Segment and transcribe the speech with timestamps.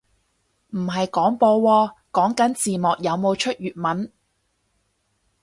[0.69, 4.11] 唔係廣播喎，講緊字幕有冇出粵文